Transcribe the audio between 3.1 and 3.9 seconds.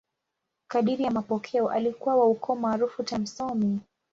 msomi.